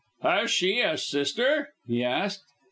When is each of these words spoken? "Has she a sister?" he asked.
"Has 0.23 0.49
she 0.49 0.79
a 0.81 0.97
sister?" 0.97 1.75
he 1.85 2.03
asked. 2.03 2.45